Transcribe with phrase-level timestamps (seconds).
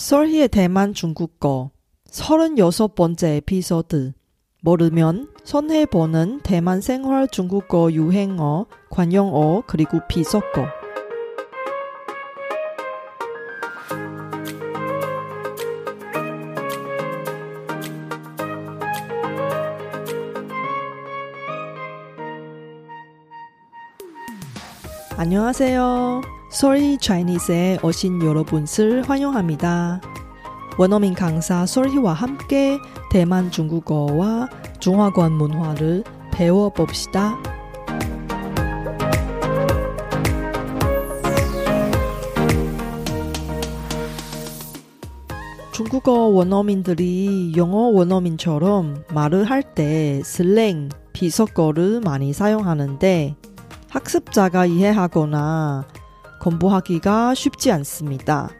[0.00, 1.72] 설희의 대만 중국어
[2.10, 4.14] 36번째 에피소드
[4.62, 10.66] 모르면 손해보는 대만 생활 중국어 유행어, 관용어, 그리고 비속어
[25.18, 26.29] 안녕하세요.
[26.50, 30.00] 솔희 차이니스에 오신 여러분을 환영합니다.
[30.78, 32.78] 원어민 강사 솔희와 함께
[33.10, 34.48] 대만 중국어와
[34.80, 37.36] 중화권 문화를 배워봅시다.
[45.72, 53.36] 중국어 원어민들이 영어 원어민처럼 말을 할 때 슬랭, 비속어를 많이 사용하는데
[53.88, 55.86] 학습자가 이해하거나
[56.40, 58.50] 공부하기가 쉽지 않습니다.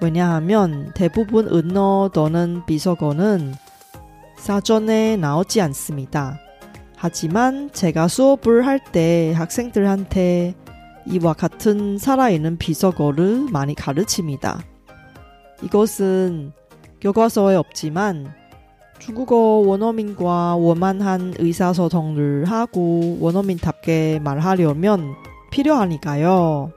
[0.00, 3.54] 왜냐하면 대부분 은어 또는 비속어는
[4.38, 6.38] 사전에 나오지 않습니다.
[6.96, 10.54] 하지만 제가 수업을 할 때 학생들한테
[11.06, 14.62] 이와 같은 살아있는 비속어를 많이 가르칩니다.
[15.62, 16.52] 이것은
[17.00, 18.32] 교과서에 없지만
[18.98, 25.14] 중국어 원어민과 원만한 의사소통을 하고 원어민답게 말하려면
[25.50, 26.72] 필요하니까요.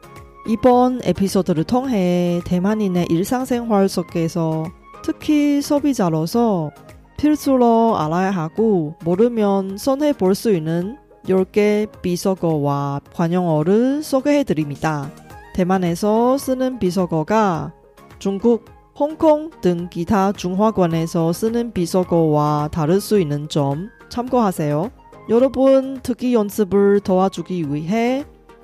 [0.47, 4.66] 이번 에피소드를 통해 대만인의 일상생활 속에서
[5.02, 6.72] 특히 소비자로서
[7.17, 15.09] 필수로 알아야 하고 모르면 손해 볼 수 있는 10개 비속어와 관용어를 소개해 드립니다.
[15.55, 17.71] 대만에서 쓰는 비속어가
[18.19, 18.66] 중국,
[18.99, 24.91] 홍콩 등 기타 중화권에서 쓰는 비속어와 다를 수 있는 점 참고하세요.
[25.30, 28.25] 여러분 특기 연습을 도와주기 위해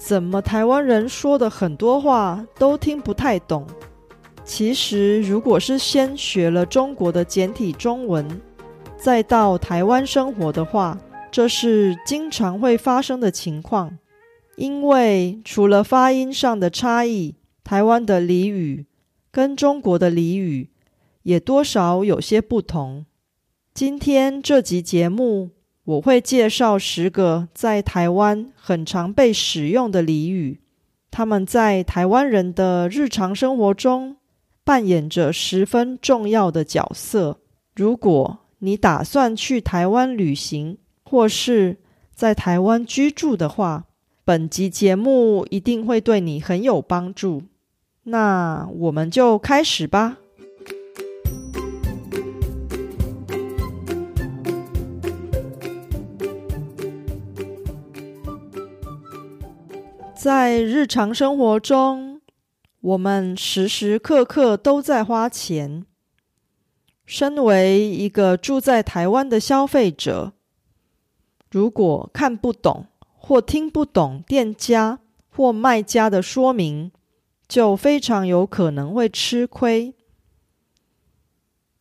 [0.00, 3.66] 怎么台湾人说的很多话都听不太懂？
[4.42, 8.26] 其实，如果是先学了中国的简体中文，
[8.96, 10.98] 再到台湾生活的话，
[11.30, 13.98] 这是经常会发生的情况。
[14.56, 18.86] 因为除了发音上的差异，台湾的俚语。
[19.32, 20.70] 跟中国的俚语
[21.22, 23.06] 也多少有些不同。
[23.72, 25.50] 今天这集节目，
[25.90, 30.60] 我会介绍十个在台湾很常被使用的俚语，
[31.10, 34.16] 他们在台湾人的日常生活中
[34.62, 37.40] 扮演着十分重要的角色。
[37.74, 41.78] 如果你打算去台湾旅行，或是
[42.14, 43.86] 在台湾居住的话，
[44.24, 47.42] 本集节目一定会对你很有帮助。
[48.04, 50.18] 那我们就开始吧。
[60.22, 62.20] 在日常生活中，
[62.82, 65.86] 我们时时刻刻都在花钱。
[67.06, 70.34] 身为一个住在台湾的消费者，
[71.50, 74.98] 如果看不懂或听不懂店家
[75.30, 76.92] 或卖家的说明，
[77.48, 79.94] 就非常有可能会吃亏。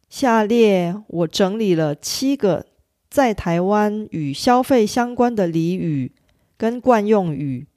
[0.08, 2.68] 下列我整理了七个
[3.10, 6.14] 在台湾与消费相关的俚语
[6.56, 7.68] 跟惯用语，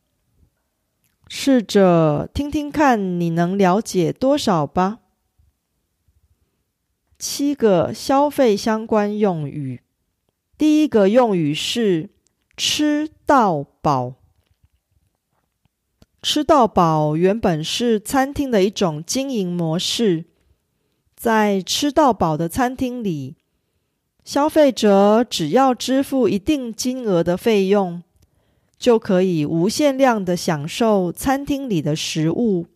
[1.34, 4.98] 试着听听看，你能了解多少吧？
[7.18, 9.80] 七个消费相关用语，
[10.58, 12.10] 第一个用语是
[12.54, 14.16] “吃到饱”。
[16.20, 20.26] 吃到饱原本是餐厅的一种经营模式，
[21.16, 23.36] 在吃到饱的餐厅里，
[24.22, 28.02] 消费者只要支付一定金额的费用，
[28.82, 32.66] 就可以无限量的享受餐厅里的食物，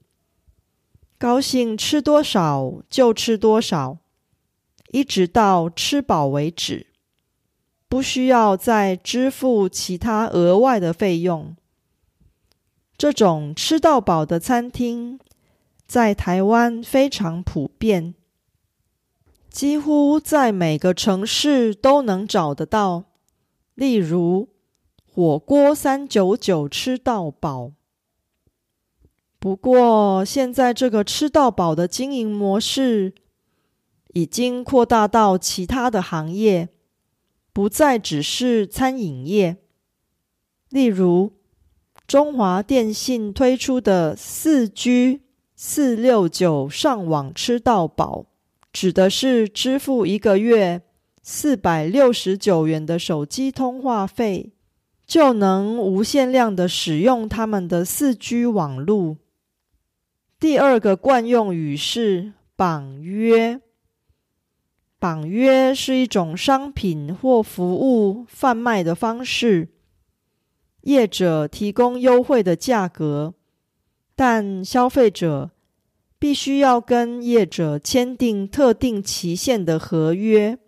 [1.19, 3.99] 高兴吃多少就吃多少，
[4.93, 6.87] 一直到吃饱为止，
[7.88, 11.56] 不需要再支付其他额外的费用。
[12.97, 15.19] 这种吃到饱的餐厅
[15.88, 18.14] 在台湾非常普遍，
[19.50, 23.06] 几乎在每个城市都能找得到。
[23.75, 24.49] 例如，
[25.17, 27.73] 火锅三九九吃到饱。
[29.39, 33.15] 不过，现在这个吃到饱的经营模式
[34.13, 36.69] 已经扩大到其他的行业，
[37.55, 39.57] 不再只是餐饮业。
[40.69, 41.33] 例如，
[42.07, 45.23] 中华电信推出的四 G
[45.55, 48.27] 四六九上网吃到饱，
[48.71, 50.83] 指的是支付一个月
[51.23, 54.53] 四百六十九元的手机通话费，
[55.06, 59.17] 就能无限量的使用他们的四 G 网络。
[60.41, 63.61] 第二个惯用语是绑约。
[64.99, 69.69] 绑约是一种商品或服务贩卖的方式，
[70.82, 73.35] 业者提供优惠的价格，
[74.17, 75.50] 但消费者
[76.19, 80.58] 必须要跟业者签订特定期限的合约。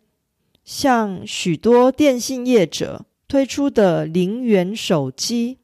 [0.62, 5.58] 像许多电信业者推出的零元手机，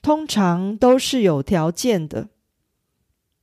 [0.00, 2.30] 通常都是有条件的，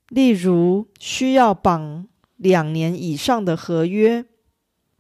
[0.10, 4.26] 例如需要绑两年以上的合约。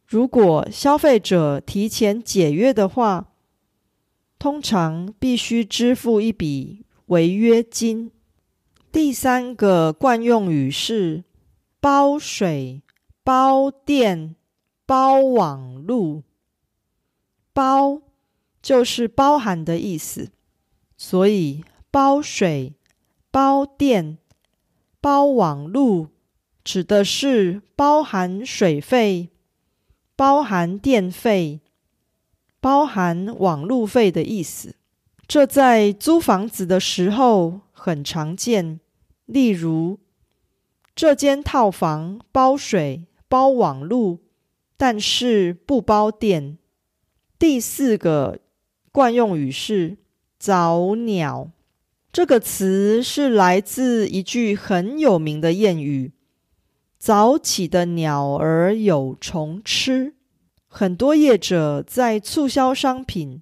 [0.06, 3.30] 如果消费者提前解约的话，
[4.38, 8.12] 通常必须支付一笔违约金。
[8.92, 11.24] 第三个惯用语是
[11.80, 12.84] 包水、
[13.24, 14.36] 包电、
[14.86, 16.24] 包网路。
[17.54, 18.02] 包
[18.62, 20.30] 就是包含的意思，
[20.98, 22.74] 所以包水、
[23.30, 24.18] 包电、
[25.00, 26.08] 包网路
[26.64, 29.30] 指的是包含水费。
[30.14, 31.62] 包含电费、
[32.60, 34.76] 包含网路费的意思，
[35.26, 38.80] 这在租房子的时候很常见。
[39.26, 39.98] 例如，
[40.94, 44.20] 这间套房包水、包网路，
[44.78, 46.60] 但是不包电。
[47.40, 48.38] 第四个
[48.92, 49.98] 惯用语是
[50.38, 51.52] “早鸟”，
[52.12, 56.12] 这个词是来自一句很有名的谚语。
[57.00, 60.16] 早起的鸟儿有虫吃。
[60.68, 63.42] 很多业者在促销商品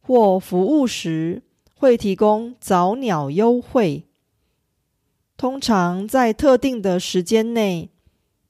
[0.00, 1.42] 或服务时，
[1.74, 4.04] 会提供早鸟优惠。
[5.36, 7.90] 通常在特定的时间内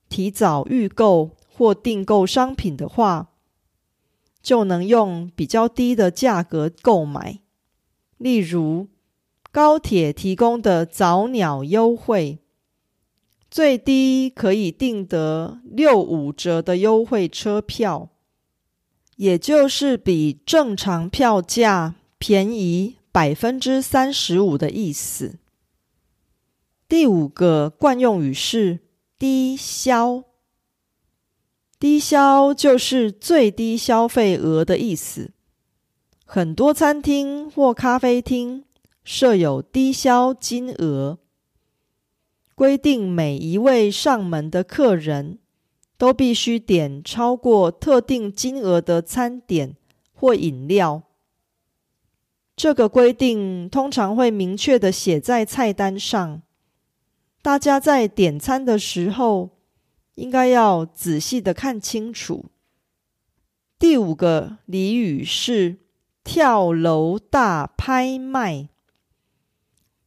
[0.09, 3.31] 提早预购或订购商品的话，
[4.47, 7.41] 就能用比较低的价格购买。
[8.17, 8.87] 例如，
[9.51, 12.39] 高铁提供的早鸟优惠。
[13.51, 18.11] 最低可以订得六五折的优惠车票，
[19.17, 25.41] 也就是比正常票价便宜百分之三十五的意思。
[26.89, 28.79] 第五个惯用语是
[29.19, 30.23] 低消，
[31.79, 35.33] 低消就是最低消费额的意思。
[36.25, 38.65] 很多餐厅或咖啡厅
[39.05, 41.19] 设有低消金额。
[42.55, 45.39] 规定每一位上门的客人
[45.99, 49.77] 都必须点超过特定金额的餐点
[50.15, 51.03] 或饮料。
[52.57, 56.41] 这个规定通常会明确的写在菜单上，
[57.43, 59.51] 大家在点餐的时候
[60.17, 62.47] 应该要仔细的看清楚。
[63.79, 65.77] 第五个俚语是
[66.25, 68.69] 跳楼大拍卖。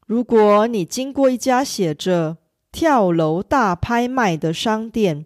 [0.06, 2.38] 如果你经过一家写着
[2.74, 5.26] “跳楼大拍卖”的商店，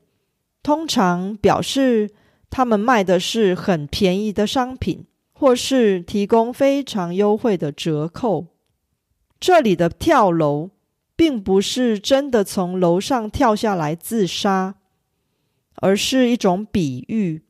[0.62, 2.12] 通常表示
[2.50, 8.48] 他们卖的是很便宜的商品，或是提供非常优惠的折扣。
[9.40, 10.70] 这里的跳楼，
[11.16, 14.76] 并不是真的从楼上跳下来自杀，
[15.76, 17.44] 而是一种比喻，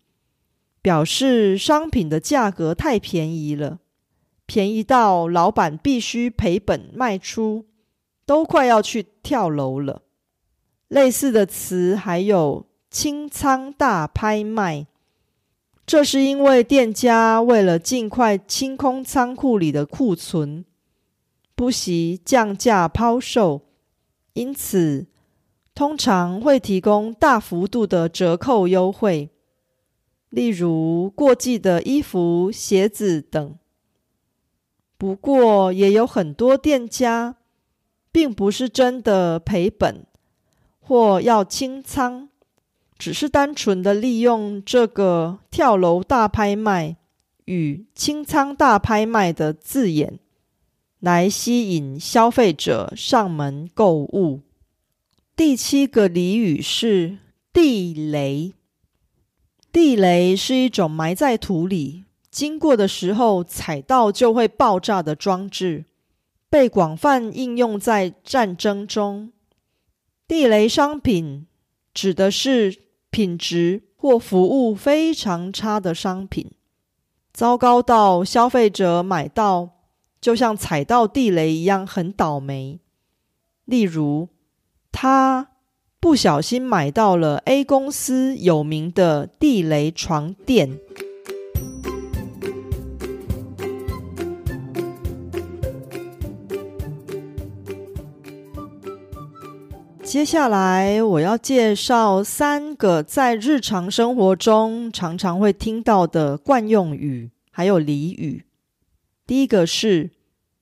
[0.82, 3.80] 表示商品的价格太便宜了。
[4.46, 7.66] 便宜到老板必须赔本卖出，
[8.26, 10.02] 都快要去跳楼了。
[10.90, 14.86] 类似的词还有清仓大拍卖，
[15.86, 20.66] 这是因为店家为了尽快清空仓库里的库存，
[21.56, 23.62] 不惜降价抛售，
[24.34, 25.08] 因此
[25.76, 29.30] 通常会提供大幅度的折扣优惠，
[30.30, 33.56] 例如过季的衣服、鞋子等。
[34.98, 37.36] 不过，也有很多店家，
[38.12, 40.06] 并不是真的赔本
[40.80, 42.30] 或要清仓，
[42.98, 46.96] 只是单纯的利用这个跳楼大拍卖
[47.46, 50.20] 与清仓大拍卖的字眼，
[51.04, 54.40] 来吸引消费者上门购物。
[55.36, 57.18] 第七个俚语是
[57.52, 58.54] 地雷，
[59.70, 62.06] 地雷是一种埋在土里。
[62.32, 65.84] 经过的时候踩到就会爆炸的装置，
[66.50, 69.34] 被广泛应用在战争中。
[70.26, 71.46] 地雷商品
[71.94, 72.78] 指的是
[73.10, 76.50] 品质或服务非常差的商品，
[77.34, 79.70] 糟糕到消费者买到
[80.24, 82.80] 就像踩到地雷一样很倒霉。
[83.66, 84.30] 例如，
[84.90, 85.50] 他
[86.00, 90.80] 不小心买到了 A 公司有名的地雷床垫。
[100.06, 108.46] 接下来我要介绍三个在日常生活中常常会听到的惯用语，还有俚语。
[109.26, 110.12] 第一个是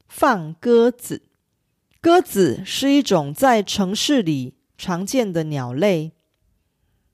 [0.08, 1.24] 放鸽子。
[2.00, 6.14] 鸽子是一种在城市里常见的鸟类。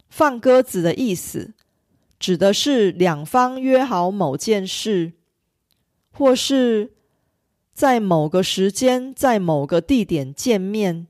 [0.10, 1.54] 放鸽子的意思，
[2.18, 5.12] 指的是两方约好某件事，
[6.12, 6.94] 或是
[7.74, 11.08] 在某个时间在某个地点见面。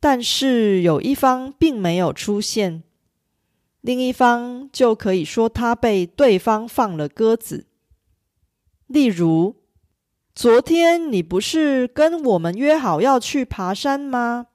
[0.00, 2.82] 但是有一方并没有出现，
[3.80, 7.67] 另一方就可以说他被对方放了鸽子。
[8.88, 9.54] 例如，
[10.34, 14.48] 昨天你不是跟我们约好要去爬山吗？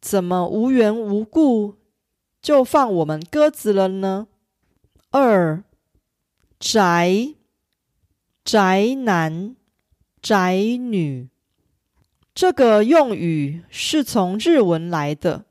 [0.00, 1.74] 怎么无缘无故
[2.40, 4.28] 就放我们鸽子了呢？
[5.10, 5.62] 二
[6.58, 7.34] 宅
[8.44, 9.54] 宅男
[10.20, 11.28] 宅女。
[12.34, 15.44] 这个用语是从日文来的，“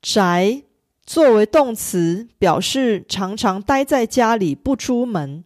[0.00, 0.62] 宅”
[1.04, 5.44] 作为动词，表示常常待在家里不出门，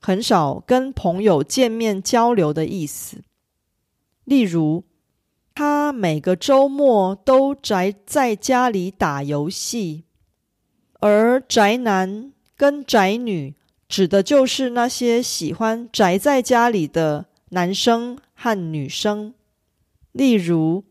[0.00, 3.22] 很少跟朋友见面交流的意思。
[4.24, 4.84] 例如，
[5.54, 10.04] 他每个周末都宅在家里打游戏。
[11.00, 13.54] 而宅男跟宅女
[13.88, 19.34] 指的就是那些喜欢宅在家里的男生和女生。
[20.12, 20.84] 例如，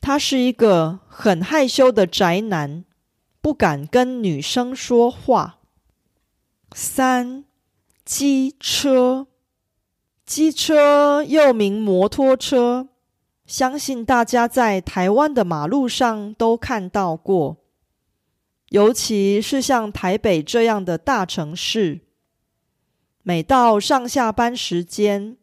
[0.00, 2.84] 他是一个很害羞的宅男，
[3.40, 5.60] 不敢跟女生说话。
[6.74, 7.44] 三，
[8.14, 9.26] 机车，
[10.26, 12.90] 机车又名摩托车，
[13.46, 17.56] 相信大家在台湾的马路上都看到过，
[18.68, 22.00] 尤其是像台北这样的大城市，
[23.22, 25.38] 每到上下班时间。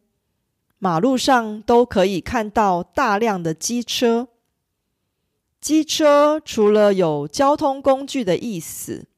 [0.78, 4.28] 马路上都可以看到大量的机车。
[5.60, 9.08] 机车除了有交通工具的意思，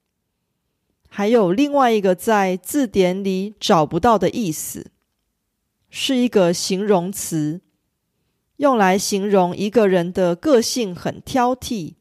[1.15, 4.91] 还有另外一个在字典里找不到的意思，
[5.91, 7.61] 是一个形容词，
[8.57, 11.97] 用来形容一个人的个性很挑剔，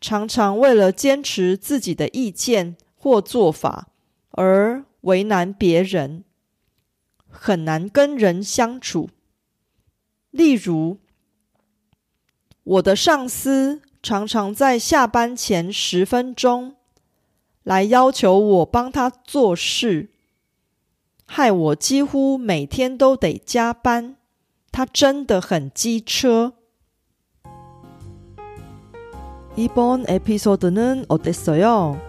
[0.00, 3.88] 常常为了坚持自己的意见或做法
[4.30, 6.22] 而为难别人。
[7.26, 9.10] 很难跟人相处。
[10.30, 10.98] 例如，
[12.62, 16.76] 我的上司常常在下班前十分钟
[17.63, 20.09] 来要求我帮他做事，
[21.25, 24.15] 害我几乎每天都得加班。
[24.71, 26.53] 他真的很机车。
[29.55, 31.99] 이번에피소드는어땠어요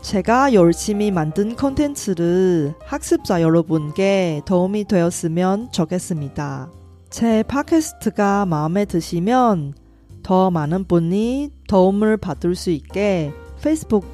[0.00, 6.70] 제가 열심히 만든 콘텐츠를 학습자 여러분께 도움이 되었으면 좋겠습니다.
[7.10, 9.74] 제 팟캐스트가 마음에 드시면
[10.22, 14.13] 더 많은 분이 도움을 받을 수 있게 페이스북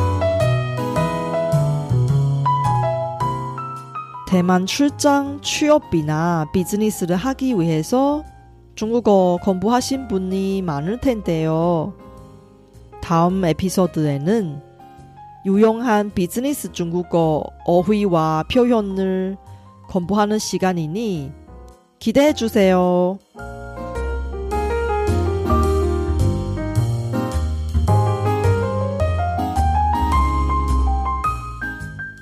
[4.31, 8.23] 대만 출장 취업이나 비즈니스를 하기 위해서
[8.75, 11.93] 중국어 공부하신 분이 많을 텐데요.
[13.01, 14.61] 다음 에피소드에는
[15.45, 19.35] 유용한 비즈니스 중국어 어휘와 표현을
[19.89, 21.33] 공부하는 시간이니
[21.99, 23.19] 기대해 주세요.